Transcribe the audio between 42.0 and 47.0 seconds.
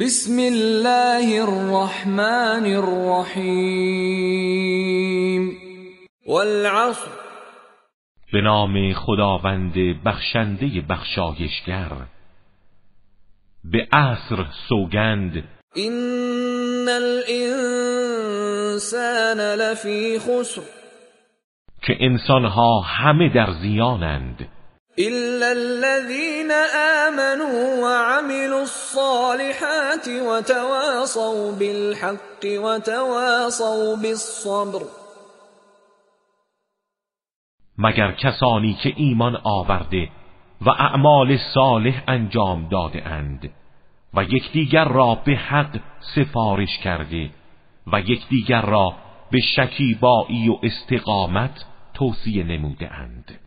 انجام داده اند و یکدیگر را به حق سفارش